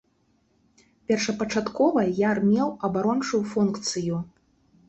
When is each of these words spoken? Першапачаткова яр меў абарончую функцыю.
Першапачаткова 1.11 2.05
яр 2.29 2.37
меў 2.49 2.73
абарончую 2.89 3.43
функцыю. 3.55 4.15